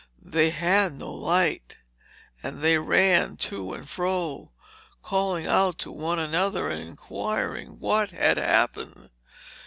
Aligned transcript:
They 0.23 0.49
had 0.49 0.93
no 0.93 1.11
light; 1.13 1.77
and 2.41 2.63
they 2.63 2.79
ran 2.79 3.37
to 3.37 3.73
and 3.73 3.87
fro, 3.87 4.51
calling 5.03 5.45
out 5.45 5.77
to 5.77 5.91
one 5.91 6.17
another 6.17 6.69
and 6.69 6.81
inquiring 6.81 7.77
what 7.79 8.09
had 8.09 8.37
happened. 8.37 9.11